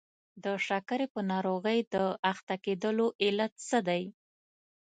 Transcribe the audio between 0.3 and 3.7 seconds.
د شکرې په ناروغۍ د اخته کېدلو علت